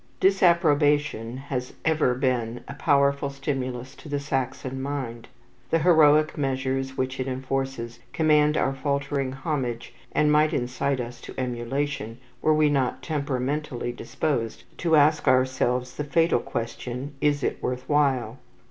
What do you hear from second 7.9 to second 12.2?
command our faltering homage, and might incite us to emulation,